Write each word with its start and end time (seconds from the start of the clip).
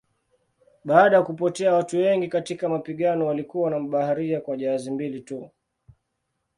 Baada 0.85 1.15
ya 1.17 1.21
kupotea 1.23 1.73
watu 1.73 1.97
wengi 1.97 2.27
katika 2.27 2.69
mapigano 2.69 3.25
walikuwa 3.25 3.69
na 3.71 3.79
mabaharia 3.79 4.41
kwa 4.41 4.57
jahazi 4.57 4.91
mbili 4.91 5.21
tu. 5.21 5.51